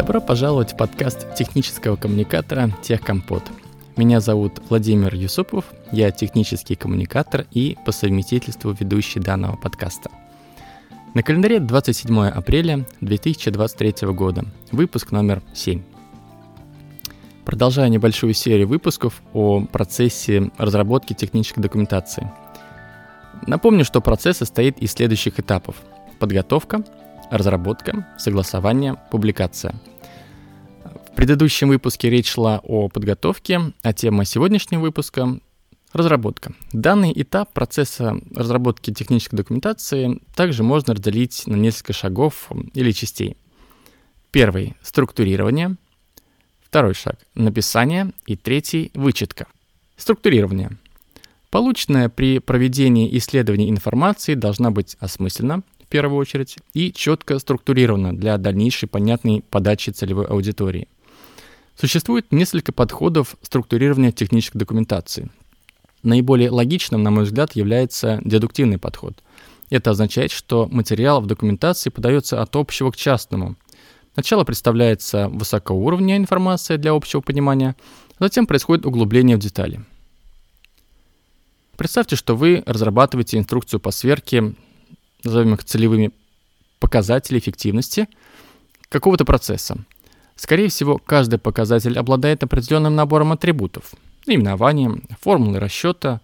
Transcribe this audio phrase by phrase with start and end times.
[0.00, 3.42] Добро пожаловать в подкаст технического коммуникатора «Техкомпот».
[3.98, 10.10] Меня зовут Владимир Юсупов, я технический коммуникатор и по совместительству ведущий данного подкаста.
[11.12, 15.82] На календаре 27 апреля 2023 года, выпуск номер 7.
[17.44, 22.32] Продолжаю небольшую серию выпусков о процессе разработки технической документации.
[23.46, 25.76] Напомню, что процесс состоит из следующих этапов.
[26.18, 26.84] Подготовка,
[27.30, 29.74] разработка, согласование, публикация.
[31.10, 35.38] В предыдущем выпуске речь шла о подготовке, а тема сегодняшнего выпуска–
[35.92, 36.52] разработка.
[36.72, 43.36] Данный этап процесса разработки технической документации также можно разделить на несколько шагов или частей.
[44.30, 45.76] Первый– структурирование.
[46.62, 48.12] Второй шаг– написание.
[48.26, 49.46] И третий– вычетка.
[49.96, 50.70] Структурирование.
[51.50, 58.88] Полученная при проведении исследований информации должна быть осмысленно, первую очередь, и четко структурировано для дальнейшей
[58.88, 60.88] понятной подачи целевой аудитории.
[61.76, 65.30] Существует несколько подходов структурирования технической документации.
[66.02, 69.22] Наиболее логичным, на мой взгляд, является дедуктивный подход.
[69.68, 73.56] Это означает, что материал в документации подается от общего к частному.
[74.14, 77.76] Сначала представляется высокоуровневая информация для общего понимания,
[78.18, 79.80] затем происходит углубление в детали.
[81.76, 84.54] Представьте, что вы разрабатываете инструкцию по сверке
[85.24, 86.10] назовем их целевыми
[86.78, 88.08] показатели эффективности
[88.88, 89.78] какого-то процесса.
[90.36, 93.92] Скорее всего, каждый показатель обладает определенным набором атрибутов,
[94.26, 96.20] наименованием, формулой расчета,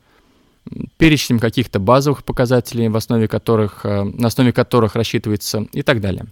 [0.97, 6.27] перечнем каких-то базовых показателей, в основе которых, э, на основе которых рассчитывается и так далее.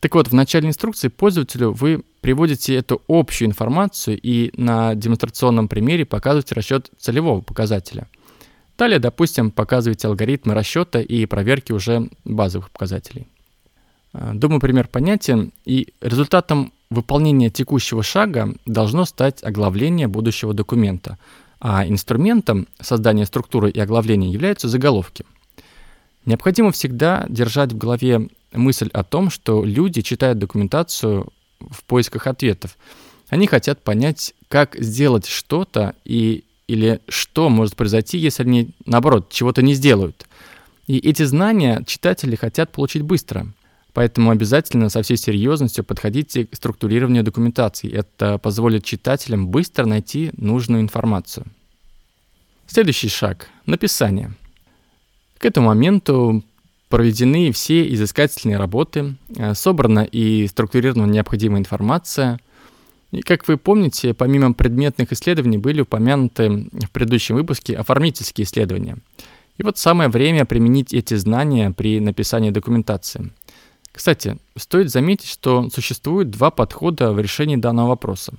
[0.00, 6.04] Так вот, в начале инструкции пользователю вы приводите эту общую информацию и на демонстрационном примере
[6.06, 8.08] показываете расчет целевого показателя–
[8.82, 13.28] Далее, допустим, показываете алгоритмы расчета и проверки уже базовых показателей.
[14.12, 21.16] А, думаю, пример понятен, и результатом выполнения текущего шага должно стать оглавление будущего документа,
[21.60, 25.24] а инструментом создания структуры и оглавления являются заголовки.
[26.26, 31.28] Необходимо всегда держать в голове мысль о том, что люди читают документацию
[31.60, 32.76] в поисках ответов.
[33.28, 39.62] Они хотят понять, как сделать что-то и или что может произойти, если они, наоборот, чего-то
[39.62, 40.26] не сделают.
[40.86, 43.46] И эти знания читатели хотят получить быстро.
[43.92, 47.92] Поэтому обязательно со всей серьезностью подходите к структурированию документации.
[47.92, 51.46] Это позволит читателям быстро найти нужную информацию.
[52.66, 54.32] Следующий шаг– написание.
[55.36, 56.42] К этому моменту
[56.88, 62.38] проведены все изыскательные работы, э, собрана и структурирована необходимая информация–
[63.12, 68.96] и как вы помните, помимо предметных исследований были упомянуты в предыдущем выпуске оформительские исследования.
[69.58, 73.30] И вот самое время применить эти знания при написании документации.
[73.92, 78.32] Кстати, стоит заметить, что существует два подхода в решении данного вопроса.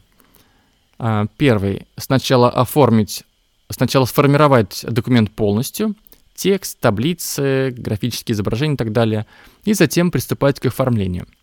[0.97, 3.23] А, первый– сначала оформить,
[3.69, 5.93] сначала сформировать документ полностью,
[6.33, 9.27] текст, таблицы, графические изображения и так далее,
[9.65, 11.27] и затем приступать к оформлению–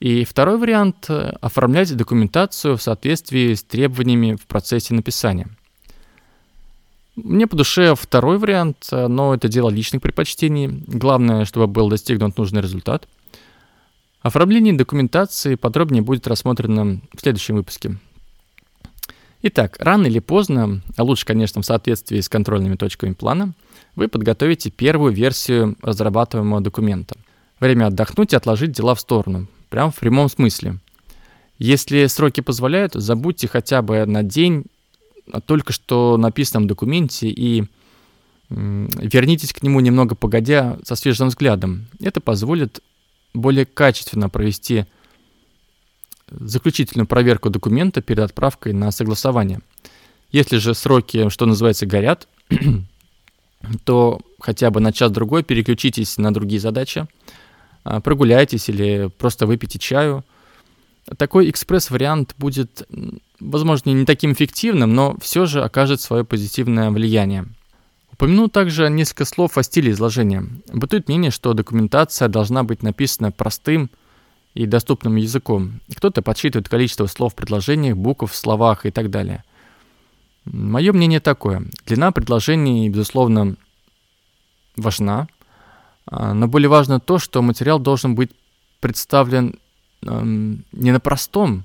[0.00, 5.48] и второй вариант оформлять документацию в соответствии с требованиями в процессе написания.
[7.16, 10.66] Мне по душе второй вариант, но это дело личных предпочтений.
[10.86, 13.08] Главное, чтобы был достигнут нужный результат.
[14.20, 17.98] Оформление документации подробнее будет рассмотрено в следующем выпуске.
[19.42, 23.52] Итак, рано или поздно, а лучше, конечно, в соответствии с контрольными точками плана,
[23.94, 27.16] вы подготовите первую версию разрабатываемого документа.
[27.60, 29.46] Время отдохнуть и отложить дела в сторону.
[29.74, 30.78] Прям в прямом смысле.
[31.58, 34.66] Если сроки позволяют, забудьте хотя бы на день
[35.32, 37.64] о только что написанном документе и
[38.50, 41.88] вернитесь к нему немного погодя со свежим взглядом.
[41.98, 42.84] Это позволит
[43.32, 44.86] более качественно провести
[46.30, 49.58] заключительную проверку документа перед отправкой на согласование.
[50.30, 52.28] Если же сроки, что называется, горят,
[53.84, 57.23] то хотя бы на час-другой переключитесь на другие задачи, а,
[57.84, 60.24] прогуляйтесь или просто выпейте чаю.
[61.18, 62.88] Такой экспресс-вариант будет,
[63.38, 67.46] возможно, не таким эффективным, но все же окажет свое позитивное влияние.
[68.12, 70.46] Упомяну также несколько слов о стиле изложения.
[70.72, 73.90] Бытует мнение, что документация должна быть написана простым
[74.54, 75.80] и доступным языком.
[75.96, 79.42] Кто-то подсчитывает количество слов в предложениях, букв в словах и так далее.
[80.44, 81.64] Мое мнение такое.
[81.86, 83.56] Длина предложений, безусловно,
[84.76, 85.33] важна, а,
[86.10, 88.30] но более важно то, что материал должен быть
[88.80, 89.58] представлен
[90.02, 91.64] не на простом,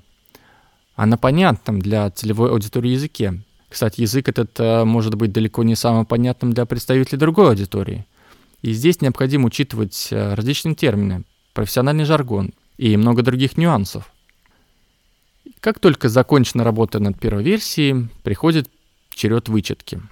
[0.96, 3.42] а на понятном для целевой аудитории языке.
[3.70, 8.04] Кстати, язык этот э, может быть далеко не самым понятным для представителей другой аудитории.
[8.62, 14.12] И здесь необходимо учитывать э, различные термины, профессиональный жаргон и много других нюансов.
[15.60, 18.68] Как только закончена работа над первой версией, приходит
[19.14, 20.02] черед вычетки.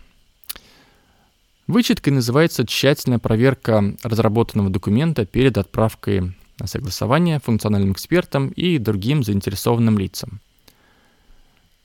[1.68, 9.98] Вычеткой называется тщательная проверка разработанного документа перед отправкой на согласование функциональным экспертам и другим заинтересованным
[9.98, 10.40] лицам.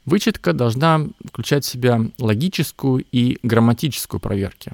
[0.05, 4.71] Вычетка должна включать в себя логическую и грамматическую проверки.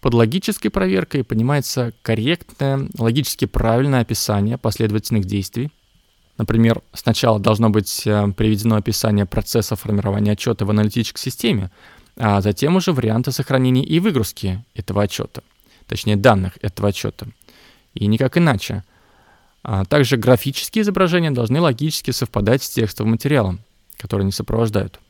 [0.00, 5.72] Под логической проверкой понимается корректное, логически правильное описание последовательных действий.
[6.38, 11.70] Например, сначала должно быть э, приведено описание процесса формирования отчета в аналитической системе,
[12.16, 15.42] а затем уже варианты сохранения и выгрузки этого отчета,
[15.86, 17.26] точнее данных этого отчета.
[17.94, 18.84] И никак иначе.
[19.62, 23.60] А также графические изображения должны логически совпадать с текстовым материалом,
[23.96, 25.00] который они сопровождают.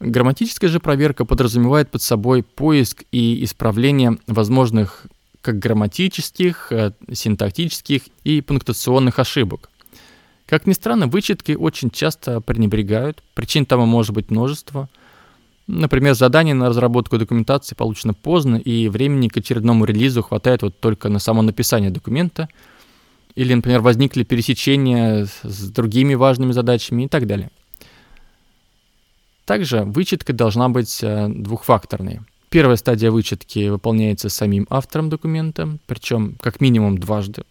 [0.00, 5.06] Грамматическая же проверка подразумевает под собой поиск и исправление возможных
[5.40, 9.70] как грамматических, э, синтактических и пунктуационных ошибок.
[10.46, 14.88] Как ни странно, вычеткой очень часто пренебрегают, причин тому может быть множество.
[15.68, 21.10] Например, задание на разработку документации получено поздно, и времени к очередному релизу хватает вот только
[21.10, 22.48] на само написание документа,
[23.34, 27.50] или, например, возникли пересечения с другими важными задачами и так далее.
[29.44, 32.20] Также вычетка должна быть э, двухфакторной.
[32.48, 37.42] Первая стадия вычетки выполняется самим автором документа, причем как минимум дважды,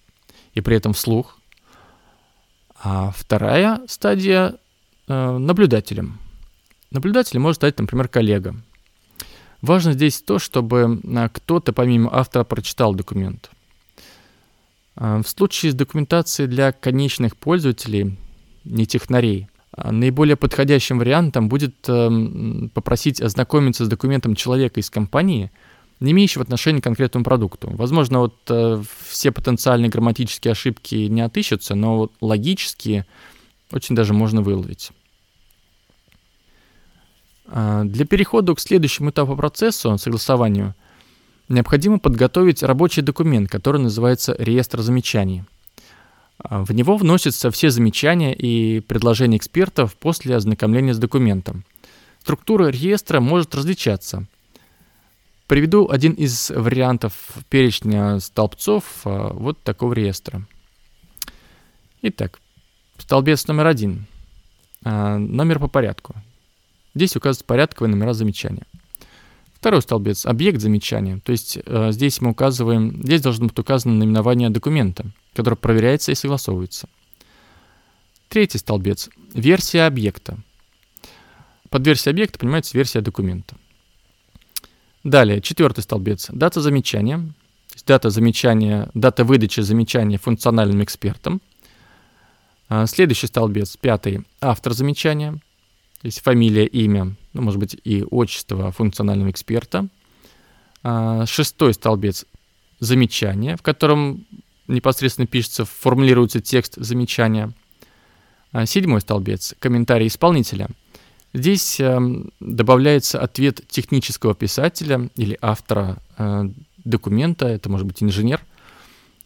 [0.55, 1.37] и при этом вслух.
[2.81, 4.55] А вторая стадия
[5.07, 6.19] э, наблюдателем.
[6.91, 8.55] Наблюдателем может стать, например, коллега.
[9.61, 13.49] Важно здесь то, чтобы э, кто-то помимо автора прочитал документ.
[14.95, 18.17] Э, в случае с документацией для конечных пользователей,
[18.63, 21.75] не технарей, э, наиболее подходящим вариантом будет
[22.73, 25.51] попросить ознакомиться с документом человека из компании–
[25.99, 27.71] не имеющего отношения к конкретному продукту.
[27.71, 28.35] Возможно, вот
[29.07, 33.07] все потенциальные грамматические ошибки не отыщутся, но вот логические
[33.71, 34.91] очень даже можно выловить.
[37.47, 40.75] А, для перехода к следующему этапу процесса, согласованию,
[41.49, 45.43] необходимо подготовить рабочий документ, который называется реестр замечаний.
[46.39, 51.63] А, в него вносятся все замечания и предложения экспертов после ознакомления с документом.
[52.21, 54.25] Структура реестра может различаться–
[55.47, 57.13] Приведу один из вариантов
[57.49, 60.41] перечня столбцов а, вот такого реестра.
[62.01, 62.41] Итак,
[62.97, 64.05] столбец номер один.
[64.83, 66.15] Номер по порядку.
[66.97, 68.63] Здесь указываются порядковые номера замечания.
[69.53, 71.19] Второй столбец– объект замечания.
[71.23, 75.05] То есть э, здесь мы указываем, здесь должно быть указано наименование документа,
[75.35, 76.89] который проверяется и согласовывается.
[78.29, 80.39] Третий столбец– версия объекта.
[81.69, 83.55] Под версией объекта понимается версия документа.
[85.03, 86.29] Далее, четвертый столбец.
[86.31, 87.17] Дата замечания.
[87.17, 91.41] То есть дата замечания, дата выдачи замечания функциональным экспертам.
[92.69, 95.39] А, следующий столбец, пятый, автор замечания.
[96.01, 99.87] То есть фамилия, имя, ну, может быть, и отчество функционального эксперта.
[100.83, 102.25] А, шестой столбец,
[102.79, 104.25] замечание, в котором
[104.67, 107.51] непосредственно пишется, формулируется текст замечания.
[108.51, 110.69] А, седьмой столбец, комментарий исполнителя–
[111.33, 111.99] Здесь э,
[112.39, 116.49] добавляется ответ технического писателя или автора э,
[116.83, 118.41] документа, это может быть инженер,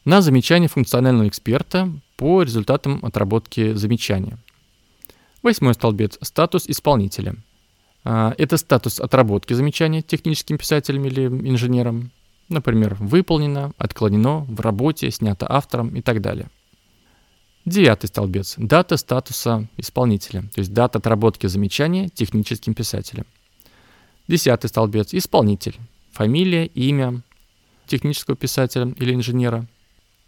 [0.04, 4.38] на замечание функционального эксперта по результатам отработки замечания.
[5.44, 7.36] Восьмой столбец– статус исполнителя.
[8.04, 12.12] Э, это статус отработки замечания техническим писателем или инженером.
[12.50, 16.50] Например, выполнено, отклонено, в работе, снято автором и так далее–
[17.66, 23.26] Девятый столбец– дата статуса исполнителя, то есть дата отработки замечания техническим писателем.
[24.28, 25.76] Десятый столбец– исполнитель,
[26.12, 27.22] фамилия, имя
[27.86, 29.68] технического писателя или инженера.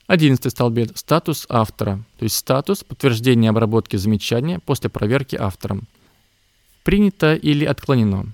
[0.07, 5.87] Одиннадцатый столбец– статус автора, то есть статус подтверждения обработки замечания после проверки автором.
[6.83, 8.25] Принято или отклонено.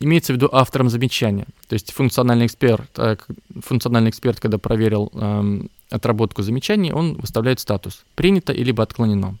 [0.00, 1.46] Имеется в виду автором замечания.
[1.68, 3.16] То есть функциональный эксперт, э,
[3.60, 9.36] функциональный эксперт когда проверил эм, отработку замечаний, он выставляет статус «принято» или «отклонено».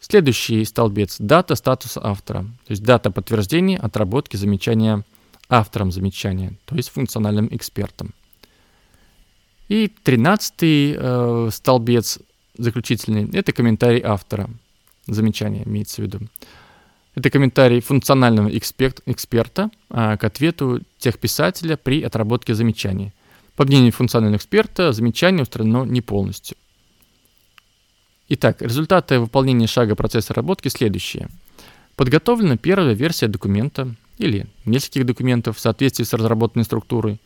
[0.00, 5.04] Следующий столбец– дата статуса автора, то есть дата подтверждения отработки замечания
[5.50, 8.14] автором замечания, то есть функциональным экспертом.
[9.70, 12.18] И тринадцатый э, столбец
[12.58, 14.50] заключительный– это комментарий автора
[15.06, 16.18] замечания, имеется в виду.
[17.14, 23.12] Это комментарий функционального эксперт, эксперта э, к ответу техписателя при отработке замечаний.
[23.54, 26.56] По мнению функционального эксперта, замечание устранено не полностью.
[28.28, 31.28] Итак, результаты выполнения шага процесса работки следующие.
[31.94, 37.20] Подготовлена первая версия документа или нескольких документов в соответствии с разработанной структурой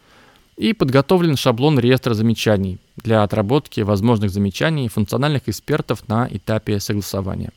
[0.56, 7.50] и подготовлен шаблон реестра замечаний для отработки возможных замечаний функциональных экспертов на этапе согласования.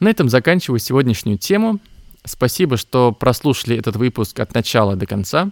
[0.00, 1.78] На этом заканчиваю сегодняшнюю тему.
[2.24, 5.50] Спасибо, что прослушали этот выпуск от начала до конца.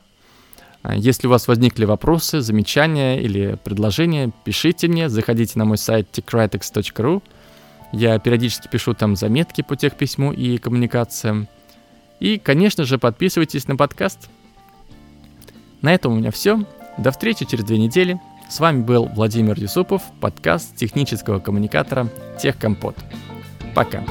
[0.96, 7.22] Если у вас возникли вопросы, замечания или предложения, пишите мне, заходите на мой сайт techritex.ru.
[7.92, 11.46] Я периодически пишу там заметки по техписьму и коммуникациям.
[12.18, 14.28] И, конечно же, подписывайтесь на подкаст.
[15.82, 16.64] На этом у меня все.
[16.96, 18.20] До встречи через две недели.
[18.48, 22.08] С вами был Владимир Юсупов, подкаст технического коммуникатора
[22.40, 22.96] Техкомпот.
[23.74, 24.04] Пока.